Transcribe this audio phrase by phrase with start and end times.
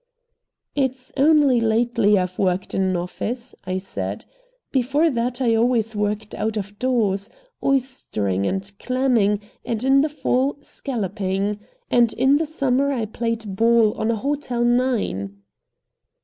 [0.73, 4.25] "It's only lately I've worked in an office," I said.
[4.71, 7.29] "Before that I always worked out of doors;
[7.63, 11.59] oystering and clamming and, in the fall, scalloping.
[11.91, 15.43] And in the summer I played ball on a hotel nine."